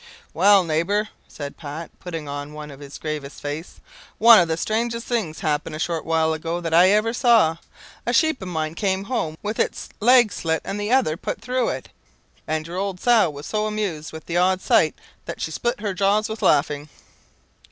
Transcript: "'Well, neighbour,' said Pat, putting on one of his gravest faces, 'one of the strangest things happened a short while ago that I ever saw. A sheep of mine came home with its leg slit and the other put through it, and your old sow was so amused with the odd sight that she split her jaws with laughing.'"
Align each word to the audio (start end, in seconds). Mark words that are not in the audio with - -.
"'Well, 0.33 0.63
neighbour,' 0.63 1.09
said 1.27 1.57
Pat, 1.57 1.91
putting 1.99 2.27
on 2.27 2.53
one 2.53 2.71
of 2.71 2.79
his 2.79 2.97
gravest 2.97 3.39
faces, 3.39 3.79
'one 4.17 4.39
of 4.39 4.47
the 4.47 4.57
strangest 4.57 5.05
things 5.05 5.41
happened 5.41 5.75
a 5.75 5.79
short 5.79 6.05
while 6.05 6.33
ago 6.33 6.59
that 6.59 6.73
I 6.73 6.89
ever 6.89 7.13
saw. 7.13 7.57
A 8.07 8.11
sheep 8.11 8.41
of 8.41 8.47
mine 8.47 8.73
came 8.73 9.03
home 9.03 9.37
with 9.43 9.59
its 9.59 9.89
leg 9.99 10.31
slit 10.33 10.63
and 10.65 10.79
the 10.81 10.91
other 10.91 11.17
put 11.17 11.39
through 11.39 11.69
it, 11.69 11.89
and 12.47 12.65
your 12.65 12.77
old 12.77 12.99
sow 12.99 13.29
was 13.29 13.45
so 13.45 13.67
amused 13.67 14.11
with 14.11 14.25
the 14.25 14.37
odd 14.37 14.59
sight 14.59 14.95
that 15.25 15.39
she 15.39 15.51
split 15.51 15.81
her 15.81 15.93
jaws 15.93 16.27
with 16.29 16.41
laughing.'" 16.41 16.89